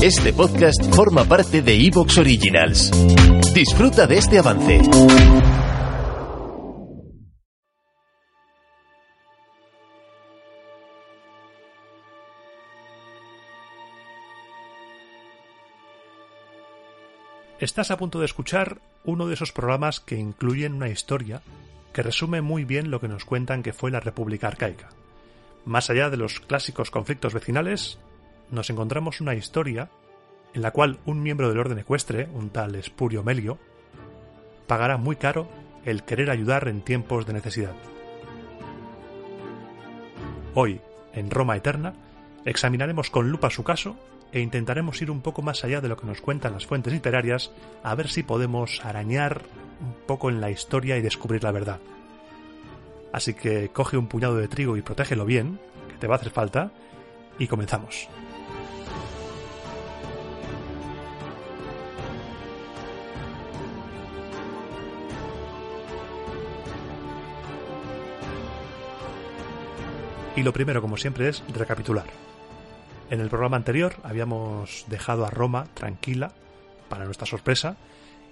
Este 0.00 0.32
podcast 0.32 0.94
forma 0.94 1.24
parte 1.24 1.60
de 1.60 1.74
Evox 1.74 2.18
Originals. 2.18 2.92
Disfruta 3.52 4.06
de 4.06 4.18
este 4.18 4.38
avance. 4.38 4.80
Estás 17.58 17.90
a 17.90 17.96
punto 17.96 18.20
de 18.20 18.26
escuchar 18.26 18.80
uno 19.02 19.26
de 19.26 19.34
esos 19.34 19.50
programas 19.50 19.98
que 19.98 20.14
incluyen 20.14 20.74
una 20.74 20.90
historia 20.90 21.42
que 21.92 22.04
resume 22.04 22.40
muy 22.40 22.64
bien 22.64 22.92
lo 22.92 23.00
que 23.00 23.08
nos 23.08 23.24
cuentan 23.24 23.64
que 23.64 23.72
fue 23.72 23.90
la 23.90 23.98
República 23.98 24.46
Arcaica. 24.46 24.90
Más 25.64 25.90
allá 25.90 26.08
de 26.08 26.18
los 26.18 26.38
clásicos 26.38 26.92
conflictos 26.92 27.34
vecinales, 27.34 27.98
nos 28.50 28.70
encontramos 28.70 29.20
una 29.20 29.34
historia 29.34 29.90
en 30.54 30.62
la 30.62 30.70
cual 30.70 30.98
un 31.04 31.22
miembro 31.22 31.48
del 31.48 31.58
orden 31.58 31.78
ecuestre, 31.78 32.28
un 32.32 32.50
tal 32.50 32.74
Espurio 32.74 33.22
Melio, 33.22 33.58
pagará 34.66 34.96
muy 34.96 35.16
caro 35.16 35.48
el 35.84 36.04
querer 36.04 36.30
ayudar 36.30 36.68
en 36.68 36.82
tiempos 36.82 37.26
de 37.26 37.32
necesidad. 37.32 37.74
Hoy, 40.54 40.80
en 41.12 41.30
Roma 41.30 41.56
Eterna, 41.56 41.94
examinaremos 42.44 43.10
con 43.10 43.30
lupa 43.30 43.50
su 43.50 43.62
caso 43.62 43.96
e 44.32 44.40
intentaremos 44.40 45.00
ir 45.00 45.10
un 45.10 45.22
poco 45.22 45.42
más 45.42 45.64
allá 45.64 45.80
de 45.80 45.88
lo 45.88 45.96
que 45.96 46.06
nos 46.06 46.20
cuentan 46.20 46.52
las 46.52 46.66
fuentes 46.66 46.92
literarias 46.92 47.50
a 47.82 47.94
ver 47.94 48.08
si 48.08 48.22
podemos 48.22 48.84
arañar 48.84 49.42
un 49.80 49.94
poco 50.06 50.28
en 50.28 50.40
la 50.40 50.50
historia 50.50 50.96
y 50.96 51.02
descubrir 51.02 51.44
la 51.44 51.52
verdad. 51.52 51.78
Así 53.12 53.34
que 53.34 53.70
coge 53.70 53.96
un 53.96 54.06
puñado 54.06 54.36
de 54.36 54.48
trigo 54.48 54.76
y 54.76 54.82
protégelo 54.82 55.24
bien, 55.24 55.58
que 55.88 55.96
te 55.96 56.06
va 56.06 56.16
a 56.16 56.18
hacer 56.18 56.30
falta, 56.30 56.72
y 57.38 57.46
comenzamos. 57.46 58.08
Y 70.38 70.44
lo 70.44 70.52
primero, 70.52 70.80
como 70.80 70.96
siempre, 70.96 71.28
es 71.28 71.42
recapitular. 71.52 72.06
En 73.10 73.18
el 73.20 73.28
programa 73.28 73.56
anterior 73.56 73.96
habíamos 74.04 74.84
dejado 74.86 75.26
a 75.26 75.30
Roma 75.30 75.66
tranquila, 75.74 76.30
para 76.88 77.06
nuestra 77.06 77.26
sorpresa, 77.26 77.76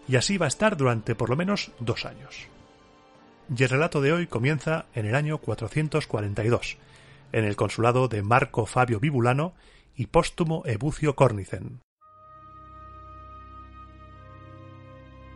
y 0.06 0.14
así 0.14 0.38
va 0.38 0.46
a 0.46 0.48
estar 0.48 0.76
durante 0.76 1.16
por 1.16 1.30
lo 1.30 1.36
menos 1.36 1.72
dos 1.80 2.04
años. 2.04 2.46
Y 3.52 3.60
el 3.60 3.70
relato 3.70 4.00
de 4.00 4.12
hoy 4.12 4.28
comienza 4.28 4.86
en 4.94 5.06
el 5.06 5.16
año 5.16 5.38
442, 5.38 6.76
en 7.32 7.44
el 7.44 7.56
consulado 7.56 8.06
de 8.06 8.22
Marco 8.22 8.66
Fabio 8.66 9.00
Bibulano 9.00 9.54
y 9.96 10.06
póstumo 10.06 10.62
Ebucio 10.64 11.16
Cornicen. 11.16 11.80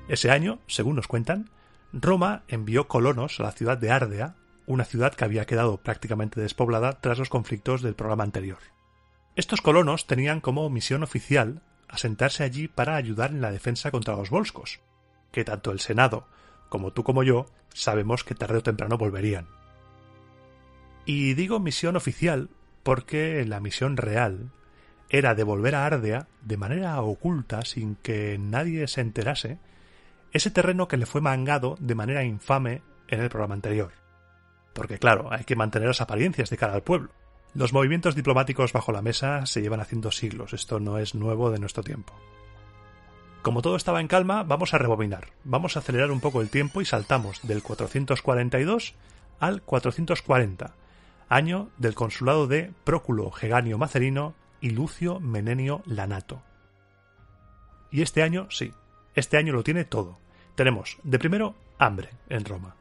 Ese 0.07 0.31
año, 0.31 0.61
según 0.69 0.95
nos 0.95 1.09
cuentan, 1.09 1.51
Roma 1.93 2.45
envió 2.47 2.87
colonos 2.87 3.41
a 3.41 3.43
la 3.43 3.51
ciudad 3.51 3.77
de 3.77 3.91
Ardea 3.91 4.37
una 4.71 4.85
ciudad 4.85 5.15
que 5.15 5.25
había 5.25 5.47
quedado 5.47 5.79
prácticamente 5.79 6.41
despoblada 6.41 7.01
tras 7.01 7.19
los 7.19 7.29
conflictos 7.29 7.83
del 7.83 7.97
programa 7.97 8.23
anterior. 8.23 8.59
Estos 9.35 9.61
colonos 9.61 10.07
tenían 10.07 10.41
como 10.41 10.71
misión 10.71 11.03
oficial 11.03 11.63
asentarse 11.89 12.45
allí 12.45 12.69
para 12.69 12.95
ayudar 12.95 13.31
en 13.31 13.41
la 13.41 13.51
defensa 13.51 13.91
contra 13.91 14.15
los 14.15 14.31
volscos, 14.31 14.81
que 15.33 15.45
tanto 15.45 15.73
el 15.73 15.81
Senado 15.81 16.29
como 16.69 16.93
tú 16.93 17.03
como 17.03 17.25
yo 17.25 17.47
sabemos 17.75 18.23
que 18.23 18.37
tarde 18.37 18.59
o 18.59 18.63
temprano 18.63 18.97
volverían. 18.97 19.49
Y 21.05 21.35
digo 21.35 21.59
misión 21.59 21.97
oficial 21.97 22.49
porque 22.85 23.45
la 23.45 23.59
misión 23.59 23.97
real 23.97 24.53
era 25.09 25.35
devolver 25.35 25.75
a 25.75 25.87
Ardea 25.87 26.29
de 26.43 26.57
manera 26.57 27.03
oculta, 27.03 27.65
sin 27.65 27.97
que 27.97 28.39
nadie 28.39 28.87
se 28.87 29.01
enterase, 29.01 29.59
ese 30.33 30.53
terreno 30.53 30.87
que 30.87 30.97
le 30.97 31.07
fue 31.07 31.21
mangado 31.21 31.77
de 31.81 31.97
manera 31.97 32.23
infame 32.23 32.83
en 33.09 33.21
el 33.21 33.29
programa 33.29 33.55
anterior 33.55 34.00
porque 34.81 34.99
claro, 34.99 35.29
hay 35.31 35.45
que 35.45 35.57
mantener 35.57 35.89
las 35.89 36.01
apariencias 36.01 36.49
de 36.49 36.57
cara 36.57 36.73
al 36.73 36.83
pueblo. 36.83 37.11
Los 37.53 37.75
movimientos 37.75 38.15
diplomáticos 38.15 38.73
bajo 38.73 38.93
la 38.93 39.03
mesa 39.03 39.45
se 39.45 39.61
llevan 39.61 39.81
haciendo 39.81 40.11
siglos, 40.11 40.55
esto 40.55 40.81
no 40.81 40.97
es 40.97 41.15
nuevo 41.15 41.51
de 41.51 41.59
nuestro 41.59 41.83
tiempo. 41.83 42.15
Como 43.43 43.61
todo 43.61 43.77
estaba 43.77 44.01
en 44.01 44.09
calma, 44.09 44.43
vamos 44.43 44.73
a 44.73 44.79
rebobinar, 44.79 45.27
vamos 45.45 45.77
a 45.77 45.81
acelerar 45.81 46.11
un 46.11 46.21
poco 46.21 46.41
el 46.41 46.49
tiempo 46.49 46.81
y 46.81 46.87
saltamos 46.87 47.41
del 47.43 47.63
442 47.63 48.95
al 49.39 49.61
440, 49.61 50.73
año 51.29 51.69
del 51.77 51.95
consulado 51.95 52.47
de 52.47 52.73
Próculo 52.85 53.31
Geganio 53.33 53.77
Macerino 53.77 54.33
y 54.63 54.71
Lucio 54.71 55.21
Menenio 55.21 55.83
Lanato. 55.85 56.41
Y 57.91 58.01
este 58.01 58.23
año, 58.23 58.47
sí, 58.51 58.73
este 59.15 59.37
año 59.37 59.53
lo 59.53 59.63
tiene 59.63 59.85
todo. 59.85 60.17
Tenemos, 60.55 60.97
de 61.03 61.19
primero, 61.19 61.55
hambre 61.79 62.09
en 62.31 62.47
Roma 62.47 62.77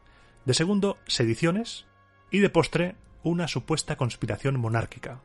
de 0.49 0.55
segundo, 0.55 0.97
sediciones 1.05 1.85
y 2.31 2.40
de 2.40 2.50
postre, 2.50 2.95
una 3.23 3.47
supuesta 3.47 3.95
conspiración 3.95 4.59
monárquica. 4.59 5.19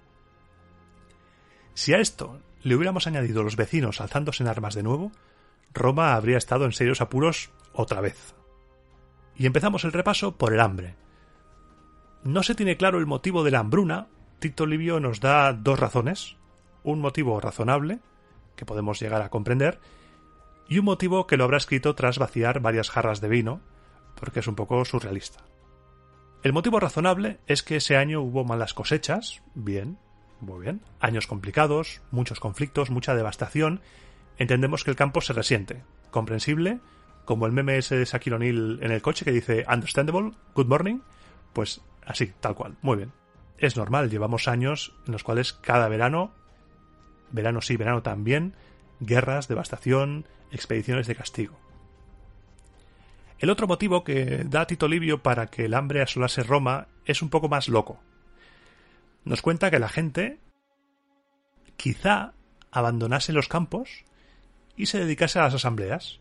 Si 1.74 1.92
a 1.92 1.98
esto 1.98 2.40
le 2.62 2.76
hubiéramos 2.76 3.06
añadido 3.06 3.42
los 3.42 3.56
vecinos 3.56 4.00
alzándose 4.00 4.42
en 4.42 4.48
armas 4.48 4.74
de 4.74 4.82
nuevo, 4.82 5.12
Roma 5.72 6.14
habría 6.14 6.38
estado 6.38 6.64
en 6.64 6.72
serios 6.72 7.00
apuros 7.00 7.50
otra 7.72 8.00
vez. 8.00 8.34
Y 9.36 9.46
empezamos 9.46 9.84
el 9.84 9.92
repaso 9.92 10.36
por 10.36 10.54
el 10.54 10.60
hambre. 10.60 10.94
No 12.22 12.42
se 12.42 12.54
tiene 12.54 12.76
claro 12.76 12.98
el 12.98 13.06
motivo 13.06 13.44
de 13.44 13.50
la 13.50 13.58
hambruna. 13.58 14.06
Tito 14.38 14.66
Livio 14.66 15.00
nos 15.00 15.20
da 15.20 15.52
dos 15.52 15.78
razones. 15.78 16.36
Un 16.84 17.00
motivo 17.00 17.40
razonable, 17.40 17.98
que 18.56 18.64
podemos 18.64 19.00
llegar 19.00 19.22
a 19.22 19.30
comprender, 19.30 19.80
y 20.68 20.78
un 20.78 20.84
motivo 20.84 21.26
que 21.26 21.36
lo 21.36 21.44
habrá 21.44 21.56
escrito 21.56 21.94
tras 21.94 22.18
vaciar 22.18 22.60
varias 22.60 22.90
jarras 22.90 23.20
de 23.20 23.28
vino, 23.28 23.60
porque 24.14 24.40
es 24.40 24.46
un 24.46 24.54
poco 24.54 24.84
surrealista. 24.84 25.44
El 26.44 26.52
motivo 26.52 26.78
razonable 26.78 27.38
es 27.46 27.62
que 27.62 27.76
ese 27.76 27.96
año 27.96 28.20
hubo 28.20 28.44
malas 28.44 28.74
cosechas, 28.74 29.40
bien, 29.54 29.96
muy 30.40 30.62
bien, 30.62 30.82
años 31.00 31.26
complicados, 31.26 32.02
muchos 32.10 32.38
conflictos, 32.38 32.90
mucha 32.90 33.14
devastación, 33.14 33.80
entendemos 34.36 34.84
que 34.84 34.90
el 34.90 34.96
campo 34.96 35.22
se 35.22 35.32
resiente, 35.32 35.82
comprensible, 36.10 36.80
como 37.24 37.46
el 37.46 37.52
meme 37.52 37.78
ese 37.78 37.96
de 37.96 38.04
Shaquille 38.04 38.36
O'Neal 38.36 38.78
en 38.82 38.92
el 38.92 39.00
coche 39.00 39.24
que 39.24 39.32
dice 39.32 39.64
understandable, 39.72 40.32
good 40.54 40.66
morning, 40.66 40.98
pues 41.54 41.80
así, 42.04 42.34
tal 42.40 42.54
cual, 42.54 42.76
muy 42.82 42.98
bien. 42.98 43.12
Es 43.56 43.78
normal, 43.78 44.10
llevamos 44.10 44.46
años 44.46 44.94
en 45.06 45.12
los 45.14 45.24
cuales 45.24 45.54
cada 45.54 45.88
verano, 45.88 46.34
verano 47.32 47.62
sí, 47.62 47.78
verano 47.78 48.02
también, 48.02 48.54
guerras, 49.00 49.48
devastación, 49.48 50.26
expediciones 50.50 51.06
de 51.06 51.14
castigo. 51.14 51.63
El 53.38 53.50
otro 53.50 53.66
motivo 53.66 54.04
que 54.04 54.44
da 54.44 54.66
Tito 54.66 54.88
Livio 54.88 55.22
para 55.22 55.48
que 55.48 55.64
el 55.64 55.74
hambre 55.74 56.02
asolase 56.02 56.42
Roma 56.42 56.86
es 57.04 57.20
un 57.20 57.30
poco 57.30 57.48
más 57.48 57.68
loco. 57.68 58.00
Nos 59.24 59.42
cuenta 59.42 59.70
que 59.70 59.78
la 59.78 59.88
gente 59.88 60.38
quizá 61.76 62.34
abandonase 62.70 63.32
los 63.32 63.48
campos 63.48 64.04
y 64.76 64.86
se 64.86 65.00
dedicase 65.00 65.38
a 65.38 65.42
las 65.42 65.54
asambleas. 65.54 66.20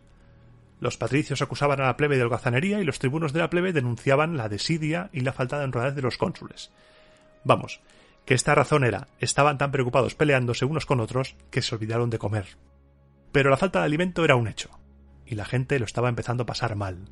Los 0.80 0.98
patricios 0.98 1.42
acusaban 1.42 1.80
a 1.82 1.86
la 1.86 1.98
plebe 1.98 2.18
de 2.18 2.24
holgazanería 2.24 2.82
y 2.82 2.84
los 2.84 3.00
tribunos 3.00 3.32
de 3.32 3.40
la 3.40 3.50
plebe 3.50 3.74
denunciaban 3.74 4.36
la 4.36 4.50
desidia 4.50 5.10
y 5.14 5.22
la 5.22 5.34
falta 5.34 5.60
de 5.60 5.66
honradez 5.66 5.96
de 5.96 6.02
los 6.02 6.18
cónsules. 6.18 6.72
Vamos, 7.44 7.80
que 8.26 8.34
esta 8.34 8.56
razón 8.56 8.84
era, 8.84 9.08
estaban 9.20 9.58
tan 9.58 9.72
preocupados 9.72 10.16
peleándose 10.16 10.66
unos 10.66 10.86
con 10.86 11.00
otros 11.00 11.36
que 11.52 11.62
se 11.62 11.76
olvidaron 11.76 12.10
de 12.10 12.20
comer. 12.20 12.58
Pero 13.32 13.50
la 13.50 13.58
falta 13.58 13.80
de 13.80 13.86
alimento 13.86 14.26
era 14.26 14.36
un 14.36 14.48
hecho 14.48 14.70
y 15.26 15.36
la 15.36 15.46
gente 15.46 15.80
lo 15.80 15.86
estaba 15.86 16.10
empezando 16.10 16.44
a 16.44 16.48
pasar 16.48 16.76
mal. 16.76 17.10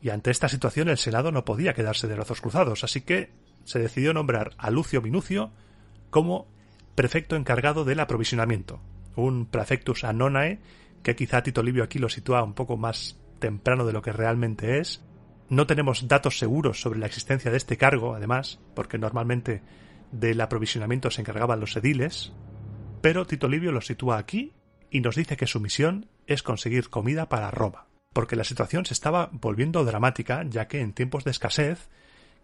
Y 0.00 0.10
ante 0.10 0.30
esta 0.30 0.48
situación 0.48 0.88
el 0.88 0.98
Senado 0.98 1.32
no 1.32 1.44
podía 1.44 1.74
quedarse 1.74 2.06
de 2.06 2.14
brazos 2.14 2.40
cruzados, 2.40 2.84
así 2.84 3.00
que 3.00 3.30
se 3.64 3.78
decidió 3.78 4.12
nombrar 4.12 4.52
a 4.58 4.70
Lucio 4.70 5.00
Minucio 5.00 5.50
como 6.10 6.46
prefecto 6.94 7.36
encargado 7.36 7.84
del 7.84 8.00
aprovisionamiento, 8.00 8.80
un 9.16 9.46
prefectus 9.46 10.04
anonae 10.04 10.60
que 11.02 11.16
quizá 11.16 11.42
Tito 11.42 11.62
Livio 11.62 11.84
aquí 11.84 11.98
lo 11.98 12.08
sitúa 12.08 12.42
un 12.42 12.54
poco 12.54 12.76
más 12.76 13.18
temprano 13.38 13.84
de 13.86 13.92
lo 13.92 14.02
que 14.02 14.12
realmente 14.12 14.78
es. 14.78 15.02
No 15.48 15.66
tenemos 15.66 16.08
datos 16.08 16.38
seguros 16.38 16.80
sobre 16.80 16.98
la 16.98 17.06
existencia 17.06 17.50
de 17.50 17.56
este 17.56 17.76
cargo, 17.76 18.14
además, 18.14 18.58
porque 18.74 18.98
normalmente 18.98 19.62
del 20.12 20.40
aprovisionamiento 20.40 21.10
se 21.10 21.20
encargaban 21.20 21.60
los 21.60 21.76
ediles, 21.76 22.32
pero 23.02 23.26
Tito 23.26 23.48
Livio 23.48 23.72
lo 23.72 23.80
sitúa 23.80 24.18
aquí 24.18 24.52
y 24.90 25.00
nos 25.00 25.16
dice 25.16 25.36
que 25.36 25.46
su 25.46 25.60
misión 25.60 26.06
es 26.26 26.42
conseguir 26.42 26.90
comida 26.90 27.28
para 27.28 27.50
Roma, 27.50 27.86
porque 28.12 28.36
la 28.36 28.44
situación 28.44 28.86
se 28.86 28.94
estaba 28.94 29.28
volviendo 29.32 29.84
dramática, 29.84 30.44
ya 30.48 30.68
que 30.68 30.80
en 30.80 30.92
tiempos 30.92 31.24
de 31.24 31.30
escasez, 31.30 31.88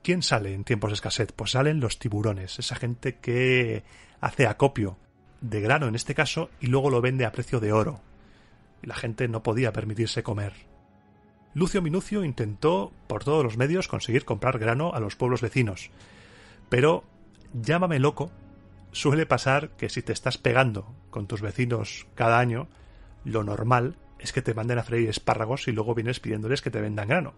¿quién 0.03 0.23
sale 0.23 0.55
en 0.55 0.65
tiempos 0.65 0.91
de 0.91 0.95
escasez? 0.95 1.33
Pues 1.33 1.53
salen 1.53 1.81
los 1.81 1.99
tiburones, 1.99 2.59
esa 2.59 2.77
gente 2.77 3.17
que 3.17 3.85
hace 4.21 4.47
acopio 4.47 4.99
de 5.41 5.61
grano 5.61 5.89
en 5.89 5.95
este 5.95 6.15
caso 6.15 6.51
y 6.61 6.67
luego 6.67 6.91
lo 6.91 7.01
vende 7.01 7.25
a 7.25 7.33
precio 7.33 7.61
de 7.61 7.73
oro. 7.73 8.01
La 8.83 8.95
gente 8.95 9.29
no 9.29 9.43
podía 9.43 9.73
permitirse 9.73 10.23
comer. 10.23 10.53
Lucio 11.55 11.83
Minucio 11.83 12.25
intentó 12.25 12.93
por 13.07 13.25
todos 13.25 13.43
los 13.43 13.57
medios 13.57 13.89
conseguir 13.89 14.25
comprar 14.25 14.59
grano 14.59 14.93
a 14.95 15.01
los 15.01 15.17
pueblos 15.17 15.41
vecinos, 15.41 15.91
pero 16.69 17.05
llámame 17.53 17.99
loco, 17.99 18.31
suele 18.93 19.27
pasar 19.27 19.71
que 19.71 19.89
si 19.89 20.03
te 20.03 20.13
estás 20.13 20.39
pegando 20.39 20.95
con 21.11 21.27
tus 21.27 21.41
vecinos 21.41 22.07
cada 22.15 22.39
año, 22.39 22.69
lo 23.25 23.45
normal 23.45 23.97
es 24.19 24.33
que 24.33 24.43
te 24.43 24.55
manden 24.55 24.79
a 24.79 24.83
freír 24.83 25.09
espárragos 25.09 25.67
y 25.69 25.73
luego 25.73 25.95
vienes 25.95 26.21
pidiéndoles 26.21 26.63
que 26.63 26.71
te 26.71 26.81
vendan 26.81 27.09
grano. 27.09 27.35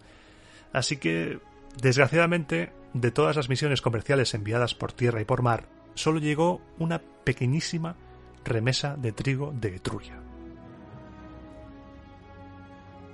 Así 0.73 0.97
que, 0.97 1.41
desgraciadamente, 1.81 2.73
de 2.93 3.11
todas 3.11 3.37
las 3.37 3.49
misiones 3.49 3.83
comerciales 3.83 4.35
enviadas 4.35 4.75
por 4.75 4.93
tierra 4.93 5.21
y 5.21 5.25
por 5.25 5.43
mar, 5.43 5.69
solo 5.95 6.19
llegó 6.19 6.61
una 6.79 7.01
pequeñísima 7.25 7.97
remesa 8.45 8.97
de 8.97 9.13
trigo 9.13 9.53
de 9.55 9.77
Etruria. 9.77 10.21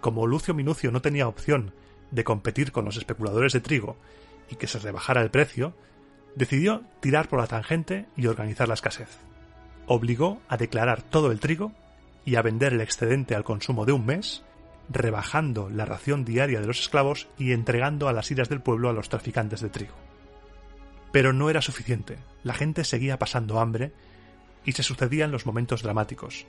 Como 0.00 0.26
Lucio 0.26 0.54
Minucio 0.54 0.90
no 0.90 1.02
tenía 1.02 1.28
opción 1.28 1.74
de 2.10 2.24
competir 2.24 2.72
con 2.72 2.84
los 2.84 2.96
especuladores 2.96 3.52
de 3.52 3.60
trigo 3.60 3.96
y 4.48 4.56
que 4.56 4.66
se 4.66 4.78
rebajara 4.78 5.20
el 5.20 5.30
precio, 5.30 5.74
decidió 6.36 6.84
tirar 7.00 7.28
por 7.28 7.40
la 7.40 7.46
tangente 7.46 8.06
y 8.16 8.26
organizar 8.26 8.68
la 8.68 8.74
escasez. 8.74 9.18
Obligó 9.86 10.40
a 10.48 10.56
declarar 10.56 11.02
todo 11.02 11.32
el 11.32 11.40
trigo 11.40 11.72
y 12.28 12.36
a 12.36 12.42
vender 12.42 12.74
el 12.74 12.82
excedente 12.82 13.34
al 13.34 13.42
consumo 13.42 13.86
de 13.86 13.92
un 13.92 14.04
mes, 14.04 14.42
rebajando 14.90 15.70
la 15.70 15.86
ración 15.86 16.26
diaria 16.26 16.60
de 16.60 16.66
los 16.66 16.78
esclavos 16.78 17.26
y 17.38 17.52
entregando 17.52 18.06
a 18.06 18.12
las 18.12 18.30
iras 18.30 18.50
del 18.50 18.60
pueblo 18.60 18.90
a 18.90 18.92
los 18.92 19.08
traficantes 19.08 19.62
de 19.62 19.70
trigo. 19.70 19.94
Pero 21.10 21.32
no 21.32 21.48
era 21.48 21.62
suficiente, 21.62 22.18
la 22.42 22.52
gente 22.52 22.84
seguía 22.84 23.18
pasando 23.18 23.60
hambre 23.60 23.92
y 24.62 24.72
se 24.72 24.82
sucedían 24.82 25.32
los 25.32 25.46
momentos 25.46 25.82
dramáticos. 25.82 26.44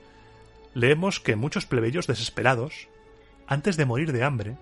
Leemos 0.74 1.18
que 1.18 1.34
muchos 1.34 1.64
plebeyos 1.64 2.06
desesperados, 2.06 2.88
antes 3.46 3.78
de 3.78 3.86
morir 3.86 4.12
de 4.12 4.22
hambre, 4.22 4.58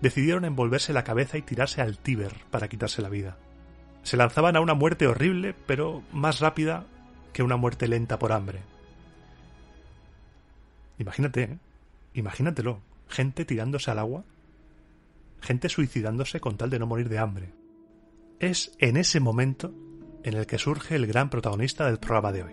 decidieron 0.00 0.46
envolverse 0.46 0.94
la 0.94 1.04
cabeza 1.04 1.36
y 1.36 1.42
tirarse 1.42 1.82
al 1.82 1.98
Tíber 1.98 2.32
para 2.50 2.68
quitarse 2.68 3.02
la 3.02 3.10
vida. 3.10 3.36
Se 4.04 4.16
lanzaban 4.16 4.56
a 4.56 4.60
una 4.60 4.72
muerte 4.72 5.06
horrible, 5.06 5.54
pero 5.66 6.02
más 6.12 6.40
rápida 6.40 6.86
que 7.34 7.42
una 7.42 7.58
muerte 7.58 7.88
lenta 7.88 8.18
por 8.18 8.32
hambre. 8.32 8.62
Imagínate, 10.98 11.42
¿eh? 11.42 11.58
imagínatelo, 12.14 12.80
gente 13.08 13.44
tirándose 13.44 13.90
al 13.90 13.98
agua, 13.98 14.24
gente 15.40 15.68
suicidándose 15.68 16.40
con 16.40 16.56
tal 16.56 16.70
de 16.70 16.78
no 16.78 16.86
morir 16.86 17.08
de 17.08 17.18
hambre. 17.18 17.52
Es 18.40 18.72
en 18.78 18.96
ese 18.96 19.20
momento 19.20 19.74
en 20.24 20.34
el 20.34 20.46
que 20.46 20.58
surge 20.58 20.96
el 20.96 21.06
gran 21.06 21.30
protagonista 21.30 21.86
del 21.86 21.98
programa 21.98 22.32
de 22.32 22.42
hoy. 22.42 22.52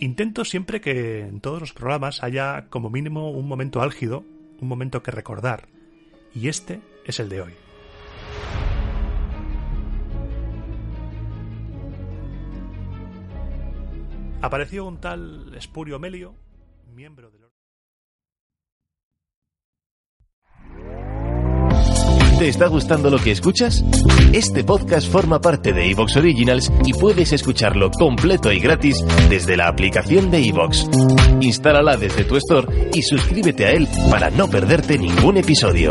Intento 0.00 0.44
siempre 0.44 0.80
que 0.80 1.20
en 1.20 1.40
todos 1.40 1.58
los 1.58 1.72
programas 1.72 2.22
haya 2.22 2.66
como 2.70 2.88
mínimo 2.88 3.32
un 3.32 3.48
momento 3.48 3.82
álgido, 3.82 4.24
un 4.60 4.68
momento 4.68 5.02
que 5.02 5.10
recordar, 5.10 5.68
y 6.32 6.46
este 6.46 6.80
es 7.04 7.18
el 7.18 7.28
de 7.28 7.40
hoy. 7.40 7.67
Apareció 14.40 14.84
un 14.84 15.00
tal 15.00 15.52
Espurio 15.56 15.98
Melio, 15.98 16.34
miembro 16.94 17.30
del 17.30 17.38
¿Te 22.38 22.48
está 22.48 22.68
gustando 22.68 23.10
lo 23.10 23.18
que 23.18 23.32
escuchas? 23.32 23.84
Este 24.32 24.62
podcast 24.62 25.10
forma 25.10 25.40
parte 25.40 25.72
de 25.72 25.90
Evox 25.90 26.18
Originals 26.18 26.70
y 26.84 26.92
puedes 26.92 27.32
escucharlo 27.32 27.90
completo 27.90 28.52
y 28.52 28.60
gratis 28.60 29.04
desde 29.28 29.56
la 29.56 29.66
aplicación 29.66 30.30
de 30.30 30.46
Evox. 30.46 30.88
Instálala 31.40 31.96
desde 31.96 32.22
tu 32.22 32.36
store 32.36 32.90
y 32.94 33.02
suscríbete 33.02 33.66
a 33.66 33.72
él 33.72 33.88
para 34.08 34.30
no 34.30 34.48
perderte 34.48 34.98
ningún 34.98 35.38
episodio. 35.38 35.90